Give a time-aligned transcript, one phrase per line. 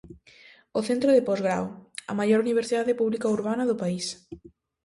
[0.79, 1.65] O Centro de Posgrao,
[2.11, 4.05] a maior universidade pública urbana do país.